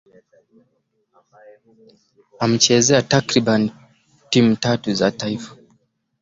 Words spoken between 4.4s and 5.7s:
tatu za taifa